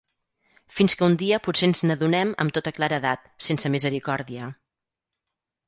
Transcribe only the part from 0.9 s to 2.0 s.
que un dia potser ens